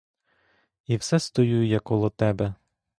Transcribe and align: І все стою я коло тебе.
І 0.87 0.97
все 0.97 1.19
стою 1.19 1.67
я 1.67 1.79
коло 1.79 2.09
тебе. 2.09 2.55